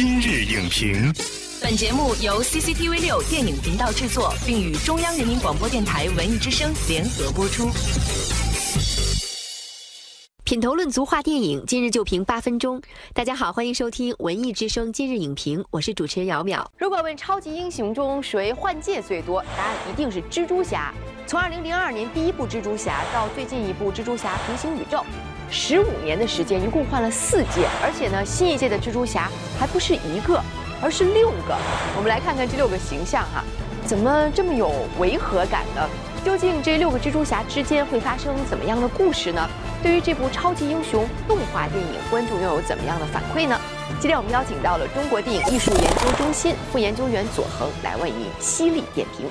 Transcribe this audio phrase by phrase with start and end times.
[0.00, 1.12] 今日影评，
[1.60, 7.68] 本节目由 CCTV 六电影频道制作，并与中央人民广播电台文艺之声联合播出。
[10.44, 12.80] 品头论足话电影，今日就评八分钟。
[13.12, 16.64] 大家好，欢迎收听文艺之声今日影评，我是主持人姚淼。
[16.78, 20.94] 如果问超级英雄中谁换届最多，答案一定是蜘蛛侠。
[21.26, 25.04] 从2002年第一部蜘蛛侠到最近一部蜘蛛侠平行宇宙，
[25.50, 30.40] 十五年的时间，一共换了四届，而且呢，新一届的蜘蛛侠还不是一个，
[30.82, 31.56] 而是六个。
[31.96, 33.42] 我们来看看这六个形象哈，
[33.86, 35.88] 怎么这么有违和感呢？
[36.24, 39.48] 究竟这六个蜘蛛侠之间会发生怎么样的故事呢？
[39.82, 43.58] 对于这部超级英雄动画电影，观众又有怎么样的反馈呢？
[44.00, 49.26] 今天我们邀请到了中国电影艺术研究中心副研究员左恒来为您犀利点评。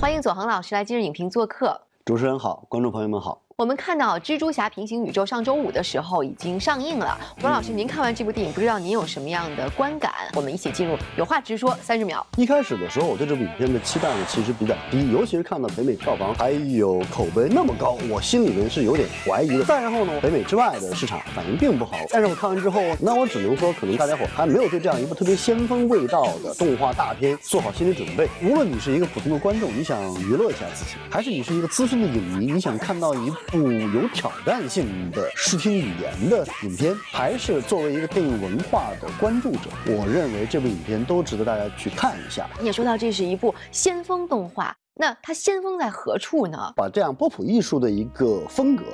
[0.00, 1.82] 欢迎左恒老师来今日影评做客。
[2.04, 3.41] 主持人好，观众朋友们好。
[3.56, 7.18] 我们看到《蜘蛛侠：平行宇宙》上周五的时候已经上映了。
[7.42, 10.12] 王老师，您看完这部电影，不知道您有什么样的观感？
[10.34, 12.26] 我们一起进入，有话直说，三十秒。
[12.36, 19.64] 一开始的时候，我对这部影片的期待呢其实比较低，尤其是看到北美票房还有口碑那么高，我心里面是有点怀疑的。
[19.64, 21.96] 再然后呢，北美之外的市场反应并不好。
[22.10, 28.28] 但是我看完之后，那我只能说，可能大家伙还没有对这样一部特别先锋味道的动画大片做好心理准备。
[28.42, 42.48] 无论你是一个普通的观众，你想娱乐一下自己，还是你是一个资深的影迷，你想看到一部部有挑战性的视听语言的影片，还是作为一个电影文化的关注者，我认为这部影片都值得大家去看一下。
[42.60, 46.72] 你也说到这是一部先锋动画，那它先锋在何处呢？
[46.76, 48.84] 把这样波普艺术的一个风格。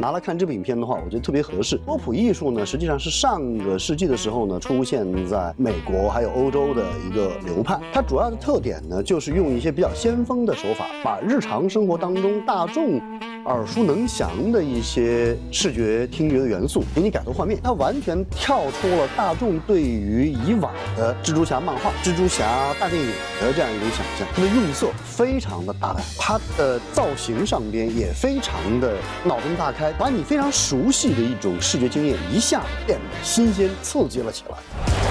[0.00, 1.76] 拿来看这部影片的话，我觉得特别合适。
[1.78, 7.80] 波普艺术呢，实际上是上个世纪的时候呢，出现在美国还有欧洲的一个流派。
[7.92, 13.00] 它主要的特点呢，就是用一些比较先锋的手法，把日常生活当中大众
[13.46, 17.58] 耳熟能详的一些视觉听觉的元素给你改头换面。
[17.62, 24.26] 它完全跳出了大众对于以往的蜘蛛侠漫画、蜘蛛侠大电影的这样一种想象。
[24.34, 29.92] 它的用色非常的大胆，它的造型上边也非常的脑洞大开。
[29.92, 34.56] 把你非常熟悉的一种视觉经验一下变得新鲜、刺激了起来。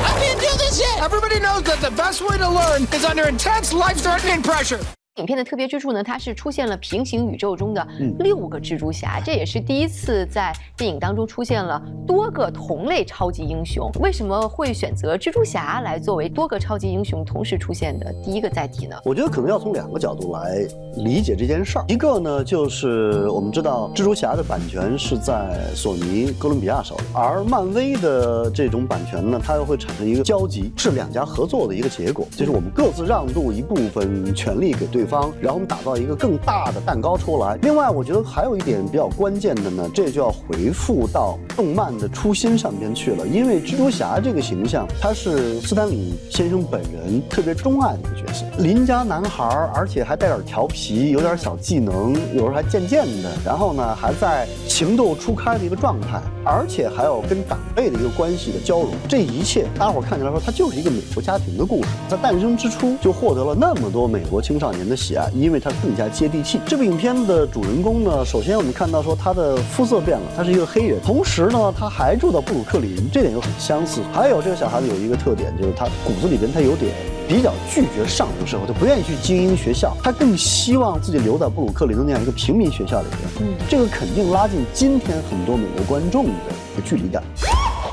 [0.03, 1.01] I can't do this yet.
[1.01, 4.96] Everybody knows that the best way to learn is under intense, life-threatening pressure.
[5.17, 7.85] 影片的特别之处呢，它是出现了平行宇宙中的
[8.19, 13.89] 六个蜘蛛侠，这也是第一次在电影当中出现了多个同类超级英雄。
[13.99, 18.95] 为什么会选择蜘蛛侠来作为多个超级英雄同时出现的第一个载体呢？
[19.03, 20.67] 我觉得可能要从两个角度来
[20.97, 21.85] 理解这件事儿。
[21.87, 35.06] 一个呢，就是我们知道蜘蛛侠的版权是在索尼哥伦比亚手里，而漫威的这种版权呢，它又会产生一个交集，是两家合作的一个结果，就是我们各自让渡一部分权利给对。
[35.07, 37.57] 方，然后我们打造一个更大的蛋糕出来。
[37.61, 43.25] 另外，我觉得还有一点比较关键的呢，这就要回复到动漫的初心上边去了。
[43.25, 53.31] 因为蜘蛛侠这个形象，他是斯坦李先生本人特别钟爱的一个角色，邻家男孩，而且还带点调皮，有点小技能，有时候还贱贱的。
[53.45, 58.89] 然后呢，还在情窦初开的一个状态，而且还有跟长辈的一个关系的交融。
[59.07, 61.89] 这一切，大伙看起来说，它就是一个美国家庭的故事。
[62.09, 64.96] 在诞生之初就获得了那么多美国青少年的。
[64.97, 66.59] 喜爱，因为它更加接地气。
[66.65, 74.01] 这部影片的主人公呢，首先我们看到说他的肤色变了，他是一个黑人，同时呢他还住到布鲁克林，这点又很相似。
[74.11, 76.95] 还有这个小孩子有一个特点，就是他骨子里边他有点
[77.27, 83.47] 比较拒绝上流社会，他不愿意去精英学校，他更希望自己留在布鲁克林的那样一个平民学校里边。
[83.47, 86.31] 嗯，这个肯定拉近今天很多美国观众的
[86.73, 87.21] 一个距离感。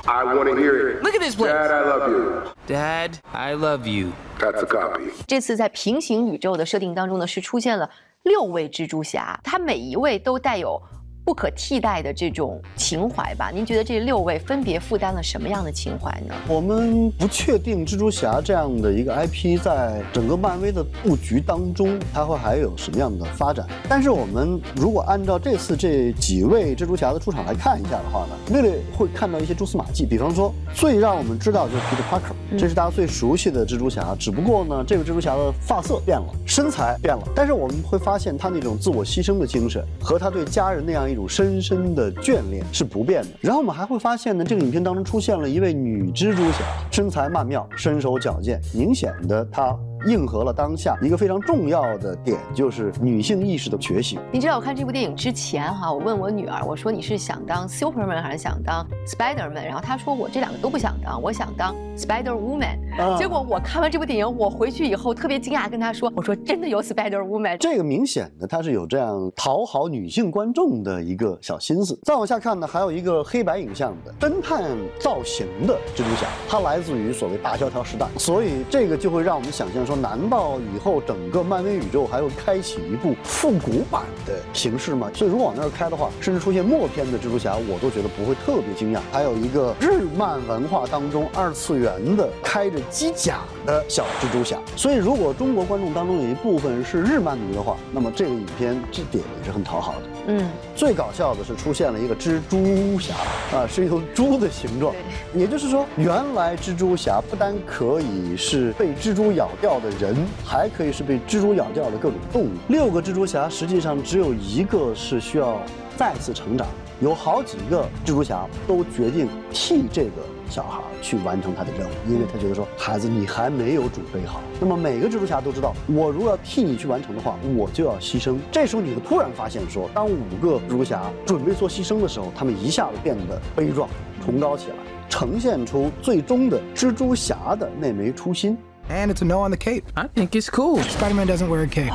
[0.06, 1.02] I want to hear it.
[1.02, 1.50] Look at this place.
[1.50, 2.42] Dad, I love you.
[2.68, 4.12] Dad, I love you.
[4.44, 5.10] That's a copy.
[5.26, 7.88] 这次在平行宇宙的设定当中呢，是出现了
[8.24, 10.80] 六位蜘蛛侠，他每一位都带有。
[11.24, 13.50] 不可替代的这种情怀吧？
[13.50, 16.34] 您觉得这六位分别负担了什么样的情怀呢？
[16.46, 23.66] 我们不确定蜘蛛侠这样的一个 IP 在整个漫威的布局当中，它会还有什么样的发展。
[23.88, 30.04] 但是我们如果按照这次这几位蜘蛛侠的出场来看一下的话呢，略略会看到一些蛛丝马迹。
[30.04, 34.14] 比方说，最让我们知道就是 Peter Parker，这是大家最熟悉的蜘蛛侠。
[34.20, 41.13] 只不过呢，这个蜘蛛侠的发色变了，身材变了，但是我们会发现他那种自我牺牲的精神和他对家人那样一。
[41.14, 43.28] 一种深深的眷恋是不变的。
[43.40, 49.74] 然后我们还会发现呢，这个影片当中出现了一位女蜘蛛侠，身材曼妙，身手矫健，明显的她
[50.06, 54.18] 应和了当下一个非常重要的点，就是女性意识的觉醒。
[54.32, 59.64] 你知道我看这部电影之前哈，我问我女儿，我说你是想当 Superman 还是想当 Spiderman？
[59.64, 62.76] 然后她说我这两个都不想当，我想当 Spider Woman。
[62.98, 67.56] 啊结果我看完这部电影，我回去以后特别惊讶，跟他说，我说真的有 Spider Woman。
[67.58, 71.98] 这个明显的，他是有这样讨好女性观众的一个小心思。
[72.04, 74.62] 再往下看呢，还有一个黑白影像的侦探
[75.00, 85.10] 造型的蜘蛛侠，它来自于所谓大萧条时代，所以这个就会让我们想象说，难道以后整个漫威宇宙还会开启一部复古版的形式吗？
[85.14, 89.00] 所以如果往那儿开的话，甚至出现默片的蜘蛛侠，我都觉得不会特别惊讶。
[89.10, 100.00] 还有一个日漫文化当中二次元的开着机甲的小蜘蛛侠，所以如果中国观众当中有一部分是日漫迷的话，那么这个影片这点也是很讨好的。
[100.26, 103.14] 嗯，最搞笑的是出现了一个蜘蛛侠
[103.52, 104.94] 啊，是一头猪的形状，
[105.34, 112.50] 也就是说，原来蜘蛛侠不单可以是被蜘蛛咬掉的人，还可以是被蜘蛛咬掉的各种动物。
[112.68, 115.60] 六个蜘蛛侠实际上只有一个是需要
[115.96, 116.66] 再次成长，
[117.00, 124.40] 有好几个蜘蛛侠都决定替这个小孩去完成他的任务，因为他觉得说，孩子你还没有准备好。
[124.60, 128.36] 那么每个蜘蛛侠都知道，我如果要替你去完成的话，我就要牺牲。
[128.50, 133.88] 这时候你会突然发现说，当五个蜘蛛侠准备做牺牲的时候，他们一下子变得悲壮、
[134.24, 134.74] 崇高起来，
[135.08, 138.56] 呈现出最终的蜘蛛侠的那枚初心。
[138.90, 139.84] And it's a no on the cape.
[139.94, 140.78] I think it's cool.
[140.82, 141.90] Spider-Man doesn't wear a cape.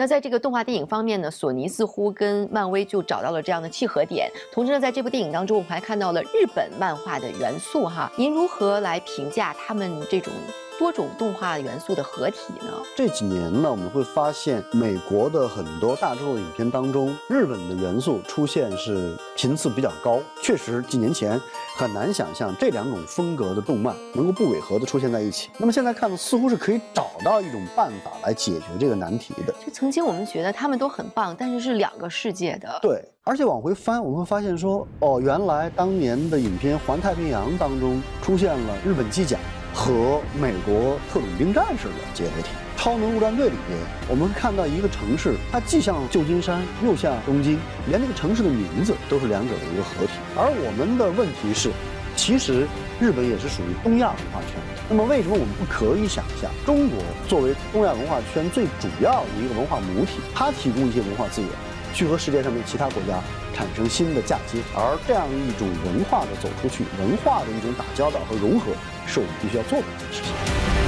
[0.00, 4.32] 那在这个动画电影方面呢，索尼似乎跟漫威就找到了这样的契合点。
[4.50, 8.10] 同时呢，在这部电影当中，我们还看到了日本漫画的元素哈。
[8.16, 10.32] 您如何来评价他们这种
[10.78, 12.72] 多种动画元素的合体呢？
[12.96, 20.18] 这几年呢，我们会发现美国的很多大制作影片当中，日本的元素出现是频次比较高。
[20.42, 21.38] 确实，几年前
[21.80, 25.48] 很难想象这两种风格的动漫能够不违和的出现在一起。
[25.56, 29.54] 那么现在看呢，似乎是可以找到一种办法来解决这个难题的。
[29.64, 32.78] 就曾经我们觉得他们都很棒，但是是两个世界的。
[32.82, 39.38] 对，而且往回翻，我们会发现说，哦，原来当年的影片《环太平洋》当中出现了日本机甲
[39.72, 42.50] 和美国特种兵战士的结合体。
[42.80, 43.78] 《超能陆战队》里边，
[44.08, 50.12] 我们会看到一个城市，它既像旧金山，又像东京，连那个城市的名字都是两者的一个合体。
[50.34, 51.68] 而我们的问题是，
[52.16, 52.66] 其实
[52.98, 54.56] 日本也是属于东亚文化圈。
[54.88, 56.98] 那么为什么我们不可以想象，中国
[57.28, 61.50] 作为东亚文化圈最主要的一个文化母体，它提供一些文化资源，
[61.92, 63.20] 去和世界上面其他国家
[63.52, 64.56] 产生新的嫁接？
[64.72, 68.72] 而这样一种文化的走出去，文化的一种打交道和融合，
[69.06, 70.79] 是我们必须要做的一件事情。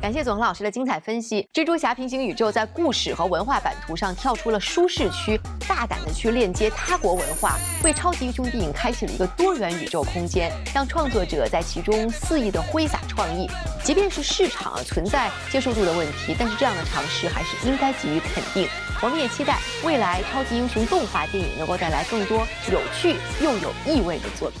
[0.00, 1.46] 感谢总恒老师的精彩分析。
[1.52, 5.38] 蜘蛛侠平行宇宙在故事和文化版图上跳出了舒适区，
[5.68, 13.46] 大胆的去链接他国文化，为超级英雄电影开启了一个多元宇宙空间，让创作者在其中肆意的挥洒创意。
[13.84, 18.66] 即便是市场存在接受度的问题，但是这样的尝试还是应该给予肯定。
[19.02, 24.60] 我们也期待未来超级英雄动画电影能够带来更多有趣又有意味的作品。